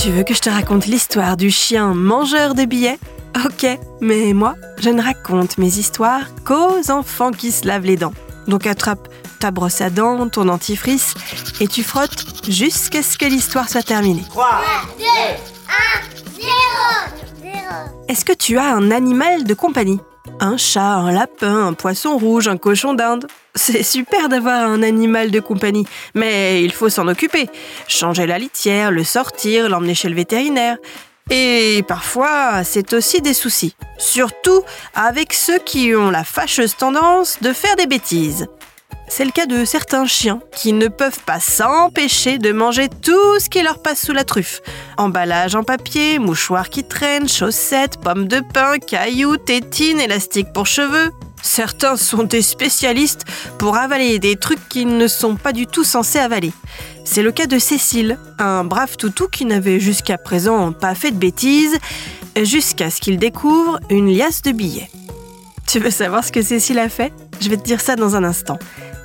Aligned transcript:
Tu 0.00 0.10
veux 0.10 0.22
que 0.22 0.32
je 0.32 0.40
te 0.40 0.48
raconte 0.48 0.86
l'histoire 0.86 1.36
du 1.36 1.50
chien 1.50 1.92
mangeur 1.92 2.54
de 2.54 2.64
billets? 2.64 2.98
Ok, 3.44 3.66
mais 4.00 4.32
moi, 4.32 4.54
je 4.78 4.90
ne 4.90 5.02
raconte 5.02 5.58
mes 5.58 5.78
histoires 5.78 6.22
qu'aux 6.44 6.90
enfants 6.90 7.30
qui 7.30 7.52
se 7.52 7.66
lavent 7.66 7.84
les 7.84 7.96
dents. 7.96 8.14
Donc 8.46 8.66
attrape 8.66 9.08
ta 9.38 9.50
brosse 9.50 9.80
à 9.80 9.90
dents, 9.90 10.28
ton 10.28 10.46
dentifrice, 10.46 11.14
et 11.60 11.68
tu 11.68 11.82
frottes 11.82 12.24
jusqu'à 12.48 13.02
ce 13.02 13.18
que 13.18 13.26
l'histoire 13.26 13.68
soit 13.68 13.82
terminée. 13.82 14.24
3, 14.30 14.46
2, 14.98 15.04
1, 15.04 15.10
0, 16.36 16.48
0. 17.42 17.54
Est-ce 18.08 18.24
que 18.24 18.32
tu 18.32 18.56
as 18.56 18.74
un 18.74 18.90
animal 18.90 19.44
de 19.44 19.54
compagnie? 19.54 20.00
Un 20.40 20.56
chat, 20.56 20.94
un 20.94 21.12
lapin, 21.12 21.66
un 21.66 21.72
poisson 21.74 22.16
rouge, 22.16 22.48
un 22.48 22.56
cochon 22.56 22.94
d'Inde? 22.94 23.26
C'est 23.58 23.82
super 23.82 24.28
d'avoir 24.28 24.70
un 24.70 24.84
animal 24.84 25.32
de 25.32 25.40
compagnie, 25.40 25.84
mais 26.14 26.62
il 26.62 26.72
faut 26.72 26.88
s'en 26.88 27.08
occuper. 27.08 27.50
Changer 27.88 28.24
la 28.24 28.38
litière, 28.38 28.92
le 28.92 29.02
sortir, 29.02 29.68
l'emmener 29.68 29.96
chez 29.96 30.08
le 30.08 30.14
vétérinaire. 30.14 30.76
Et 31.30 31.82
parfois, 31.88 32.62
c'est 32.62 32.92
aussi 32.92 33.20
des 33.20 33.34
soucis. 33.34 33.74
Surtout 33.98 34.62
avec 34.94 35.32
ceux 35.32 35.58
qui 35.58 35.92
ont 35.94 36.10
la 36.10 36.22
fâcheuse 36.22 36.76
tendance 36.76 37.38
de 37.42 37.52
faire 37.52 37.74
des 37.74 37.86
bêtises. 37.86 38.46
C'est 39.08 39.24
le 39.24 39.32
cas 39.32 39.46
de 39.46 39.64
certains 39.64 40.06
chiens 40.06 40.40
qui 40.54 40.72
ne 40.72 40.86
peuvent 40.86 41.20
pas 41.26 41.40
s'empêcher 41.40 42.38
de 42.38 42.52
manger 42.52 42.88
tout 42.88 43.40
ce 43.40 43.48
qui 43.48 43.62
leur 43.62 43.82
passe 43.82 44.06
sous 44.06 44.12
la 44.12 44.24
truffe. 44.24 44.60
Emballage 44.98 45.56
en 45.56 45.64
papier, 45.64 46.18
mouchoirs 46.20 46.70
qui 46.70 46.84
traînent, 46.84 47.28
chaussettes, 47.28 47.98
pommes 48.00 48.28
de 48.28 48.40
pain, 48.54 48.78
cailloux, 48.78 49.36
tétines, 49.36 49.98
élastiques 49.98 50.52
pour 50.52 50.66
cheveux. 50.66 51.10
Certains 51.42 51.96
sont 51.96 52.24
des 52.24 52.42
spécialistes 52.42 53.24
pour 53.58 53.76
avaler 53.76 54.18
des 54.18 54.36
trucs 54.36 54.68
qu'ils 54.68 54.96
ne 54.96 55.06
sont 55.06 55.36
pas 55.36 55.52
du 55.52 55.66
tout 55.66 55.84
censés 55.84 56.18
avaler. 56.18 56.52
C'est 57.04 57.22
le 57.22 57.32
cas 57.32 57.46
de 57.46 57.58
Cécile, 57.58 58.18
un 58.38 58.64
brave 58.64 58.96
toutou 58.96 59.28
qui 59.28 59.44
n'avait 59.44 59.80
jusqu'à 59.80 60.18
présent 60.18 60.72
pas 60.72 60.94
fait 60.94 61.10
de 61.10 61.16
bêtises, 61.16 61.78
jusqu'à 62.36 62.90
ce 62.90 63.00
qu'il 63.00 63.18
découvre 63.18 63.80
une 63.90 64.12
liasse 64.14 64.42
de 64.42 64.52
billets. 64.52 64.90
Tu 65.66 65.78
veux 65.78 65.90
savoir 65.90 66.24
ce 66.24 66.32
que 66.32 66.42
Cécile 66.42 66.78
a 66.78 66.88
fait? 66.88 67.12
Je 67.40 67.48
vais 67.48 67.56
te 67.56 67.64
dire 67.64 67.80
ça 67.80 67.96
dans 67.96 68.16
un 68.16 68.24
instant. 68.24 68.58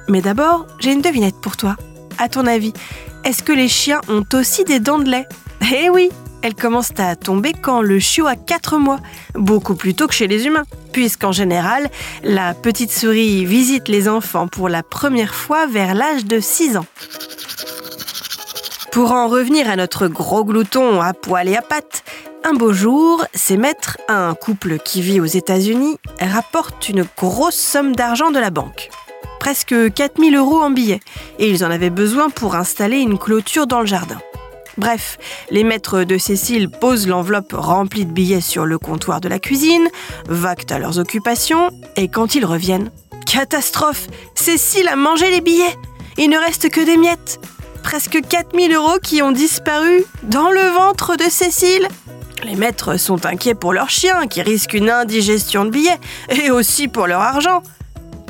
Mais 0.08 0.22
d'abord, 0.22 0.68
j'ai 0.80 0.92
une 0.92 1.02
devinette 1.02 1.40
pour 1.42 1.58
toi. 1.58 1.76
À 2.18 2.30
ton 2.30 2.46
avis, 2.46 2.74
est-ce 3.24 3.44
que 3.44 3.54
les 3.54 3.68
chiens 3.68 4.02
ont 4.10 4.24
aussi 4.34 4.64
des 4.64 4.80
dents 4.80 5.00
de 5.00 5.10
lait? 5.10 5.28
Eh 5.74 5.90
oui 5.90 6.10
Elles 6.44 6.56
commencent 6.56 7.00
à 7.00 7.16
tomber 7.16 7.54
quand 7.54 7.82
le 7.82 8.00
chiot 8.00 8.28
a 8.28 8.36
4 8.36 8.78
mois, 8.78 9.00
beaucoup 9.34 9.76
plus 9.76 9.96
tôt 9.96 10.08
que 10.08 10.14
chez 10.14 10.28
les 10.28 10.46
humains, 10.46 10.66
puisqu'en 10.92 11.32
général, 11.32 11.90
la 12.22 12.54
petite 12.54 12.92
souris 12.92 13.46
visite 13.46 13.88
les 13.88 14.10
enfants 14.10 14.50
pour 14.50 14.68
la 14.68 14.84
première 14.84 15.34
fois 15.34 15.68
vers 15.68 15.96
l'âge 15.96 16.26
de 16.26 16.42
6 16.42 16.76
ans. 16.76 16.86
Pour 18.92 19.14
en 19.14 19.30
revenir 19.30 19.70
à 19.70 19.78
notre 19.78 20.08
gros 20.08 20.44
glouton 20.44 21.00
à 21.00 21.14
poil 21.14 21.48
et 21.48 21.56
à 21.56 21.62
pattes, 21.62 22.04
un 22.44 22.54
beau 22.54 22.74
jour, 22.74 23.26
ses 23.34 23.56
maîtres, 23.56 23.98
un 24.10 24.36
couple 24.36 24.80
qui 24.80 25.02
vit 25.02 25.22
aux 25.22 25.26
États-Unis, 25.26 25.98
rapportent 26.20 26.90
une 26.90 27.06
grosse 27.18 27.56
somme 27.56 27.96
d'argent 27.96 28.32
de 28.32 28.40
la 28.40 28.50
banque. 28.50 28.90
Presque 29.40 29.94
4000 29.94 30.36
euros 30.36 30.62
en 30.62 30.72
billets, 30.72 31.00
et 31.40 31.50
ils 31.50 31.64
en 31.64 31.72
avaient 31.72 31.90
besoin 31.90 32.30
pour 32.30 32.56
installer 32.56 33.00
une 33.00 33.18
clôture 33.18 33.66
dans 33.66 33.80
le 33.80 33.86
jardin. 33.86 34.20
Bref, 34.78 35.18
les 35.52 35.64
maîtres 35.64 36.04
de 36.04 36.18
Cécile 36.18 36.70
posent 36.70 37.08
l'enveloppe 37.08 37.54
remplie 37.54 38.06
de 38.06 38.12
billets 38.12 38.42
sur 38.42 38.66
le 38.66 38.80
comptoir 38.80 39.22
de 39.22 39.30
la 39.30 39.40
cuisine, 39.40 39.88
vaquent 40.28 40.72
à 40.72 40.80
leurs 40.80 41.00
occupations, 41.00 41.70
et 41.96 42.08
quand 42.08 42.36
ils 42.36 42.46
reviennent, 42.46 42.92
catastrophe 43.26 44.08
Cécile 44.36 44.88
a 44.88 44.96
mangé 44.96 45.30
les 45.30 45.42
billets 45.42 45.76
Il 46.18 46.30
ne 46.30 46.38
reste 46.38 46.70
que 46.70 46.82
des 46.82 46.98
miettes 46.98 47.40
Presque 47.84 48.20
4000 48.28 48.74
euros 48.74 48.98
qui 49.02 49.22
ont 49.22 49.32
disparu 49.32 50.06
dans 50.24 50.50
le 50.50 50.70
ventre 50.74 51.16
de 51.18 51.30
Cécile 51.30 51.88
les 52.44 52.56
maîtres 52.56 53.00
sont 53.00 53.26
inquiets 53.26 53.56
pour 53.56 53.72
leurs 53.72 53.90
chiens 53.90 54.28
qui 54.28 54.42
risquent 54.42 54.74
une 54.74 54.90
indigestion 54.90 55.64
de 55.64 55.70
billets 55.70 56.00
et 56.30 56.52
aussi 56.52 56.90
pour 56.90 57.08
leur 57.08 57.22
argent. 57.22 57.64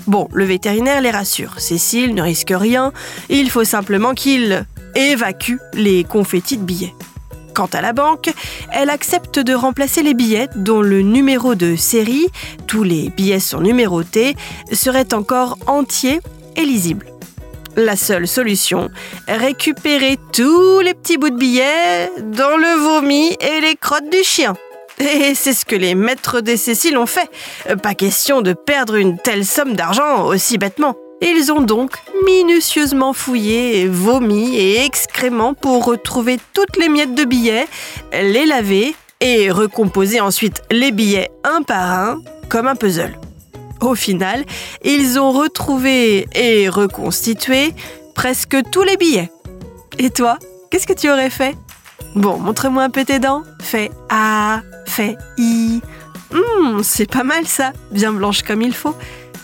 Bon, 0.05 0.27
le 0.33 0.45
vétérinaire 0.45 1.01
les 1.01 1.09
rassure. 1.09 1.59
Cécile 1.59 2.13
ne 2.13 2.21
risque 2.21 2.53
rien, 2.55 2.93
il 3.29 3.49
faut 3.49 3.63
simplement 3.63 4.13
qu'il 4.13 4.65
évacue 4.95 5.57
les 5.73 6.03
confettis 6.03 6.57
de 6.57 6.63
billets. 6.63 6.93
Quant 7.53 7.69
à 7.73 7.81
la 7.81 7.93
banque, 7.93 8.31
elle 8.71 8.89
accepte 8.89 9.37
de 9.37 9.53
remplacer 9.53 10.01
les 10.01 10.15
billets 10.15 10.47
dont 10.55 10.81
le 10.81 11.01
numéro 11.01 11.53
de 11.53 11.75
série, 11.75 12.27
tous 12.65 12.83
les 12.83 13.09
billets 13.09 13.39
sont 13.39 13.61
numérotés, 13.61 14.35
serait 14.71 15.13
encore 15.13 15.57
entier 15.67 16.19
et 16.55 16.65
lisible. 16.65 17.05
La 17.75 17.95
seule 17.95 18.27
solution, 18.27 18.89
récupérer 19.27 20.17
tous 20.31 20.79
les 20.79 20.93
petits 20.93 21.17
bouts 21.17 21.29
de 21.29 21.37
billets 21.37 22.11
dans 22.23 22.57
le 22.57 22.79
vomi 22.79 23.35
et 23.39 23.61
les 23.61 23.75
crottes 23.75 24.09
du 24.11 24.23
chien. 24.23 24.55
Et 24.99 25.33
c'est 25.35 25.53
ce 25.53 25.65
que 25.65 25.75
les 25.75 25.95
maîtres 25.95 26.41
des 26.41 26.57
Céciles 26.57 26.97
ont 26.97 27.07
fait. 27.07 27.29
Pas 27.81 27.95
question 27.95 28.41
de 28.41 28.53
perdre 28.53 28.95
une 28.95 29.17
telle 29.17 29.45
somme 29.45 29.75
d'argent 29.75 30.25
aussi 30.25 30.57
bêtement. 30.57 30.95
Ils 31.25 31.53
ont 31.53 31.61
donc 31.61 31.95
minutieusement 32.25 33.13
fouillé, 33.13 33.87
vomi 33.87 34.57
et 34.57 34.83
excréments 34.83 35.53
pour 35.53 35.85
retrouver 35.85 36.37
toutes 36.53 36.75
les 36.75 36.89
miettes 36.89 37.15
de 37.15 37.23
billets, 37.23 37.65
les 38.11 38.45
laver 38.45 38.93
et 39.21 39.49
recomposer 39.49 40.19
ensuite 40.19 40.61
les 40.69 40.91
billets 40.91 41.31
un 41.45 41.61
par 41.61 41.91
un 41.91 42.21
comme 42.49 42.67
un 42.67 42.75
puzzle. 42.75 43.17
Au 43.79 43.95
final, 43.95 44.43
ils 44.83 45.17
ont 45.17 45.31
retrouvé 45.31 46.27
et 46.35 46.67
reconstitué 46.67 47.73
presque 48.15 48.57
tous 48.69 48.83
les 48.83 48.97
billets. 48.97 49.31
Et 49.99 50.09
toi, 50.09 50.37
qu'est-ce 50.69 50.85
que 50.85 50.93
tu 50.93 51.09
aurais 51.09 51.29
fait? 51.29 51.55
Bon, 52.15 52.37
montre-moi 52.37 52.83
un 52.83 52.89
peu 52.89 53.05
tes 53.05 53.19
dents. 53.19 53.43
Fais 53.61 53.91
A, 54.09 54.61
fais 54.85 55.15
I. 55.37 55.79
Hum, 56.33 56.81
c'est 56.83 57.09
pas 57.09 57.23
mal 57.23 57.47
ça, 57.47 57.71
bien 57.91 58.11
blanche 58.11 58.43
comme 58.43 58.61
il 58.61 58.73
faut. 58.73 58.95